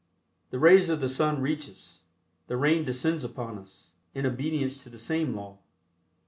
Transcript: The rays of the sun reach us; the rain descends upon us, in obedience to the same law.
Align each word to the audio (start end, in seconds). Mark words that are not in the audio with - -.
The 0.49 0.57
rays 0.57 0.89
of 0.89 0.99
the 0.99 1.07
sun 1.07 1.43
reach 1.43 1.69
us; 1.69 2.01
the 2.47 2.57
rain 2.57 2.83
descends 2.85 3.23
upon 3.23 3.59
us, 3.59 3.91
in 4.15 4.25
obedience 4.25 4.81
to 4.81 4.89
the 4.89 4.97
same 4.97 5.35
law. 5.35 5.59